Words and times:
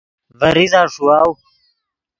ڤے 0.39 0.49
ریزہ 0.55 0.81
ݰیواؤ 0.93 1.31